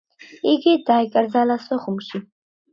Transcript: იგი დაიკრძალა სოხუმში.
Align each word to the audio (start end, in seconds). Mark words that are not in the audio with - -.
იგი 0.51 0.73
დაიკრძალა 0.87 1.61
სოხუმში. 1.69 2.27